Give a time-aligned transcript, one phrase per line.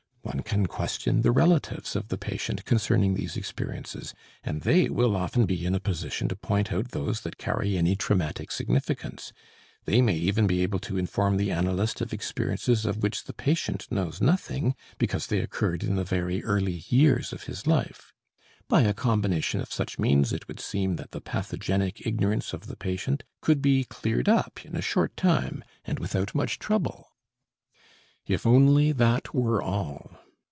[0.23, 5.45] One can question the relatives of the patient concerning these experiences, and they will often
[5.47, 9.33] be in a position to point out those that carry any traumatic significance;
[9.85, 13.91] they may even be able to inform the analyst of experiences of which the patient
[13.91, 18.13] knows nothing because they occurred in the very early years of his life.
[18.69, 22.77] By a combination of such means it would seem that the pathogenic ignorance of the
[22.77, 27.07] patient could be cleared up in a short time and without much trouble.
[28.27, 30.17] If only that were all!